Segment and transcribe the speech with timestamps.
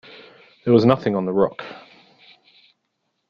[0.65, 1.63] There was nothing on the rock.